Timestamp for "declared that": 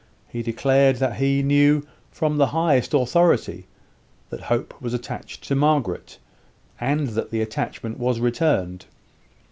0.41-1.17